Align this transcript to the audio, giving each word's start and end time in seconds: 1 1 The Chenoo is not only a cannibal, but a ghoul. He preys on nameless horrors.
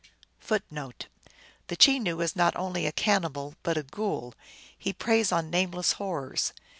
1 0.47 0.59
1 0.69 0.93
The 1.67 1.75
Chenoo 1.75 2.21
is 2.21 2.35
not 2.35 2.55
only 2.55 2.87
a 2.87 2.91
cannibal, 2.91 3.53
but 3.61 3.77
a 3.77 3.83
ghoul. 3.83 4.33
He 4.75 4.93
preys 4.93 5.31
on 5.31 5.51
nameless 5.51 5.91
horrors. 5.91 6.53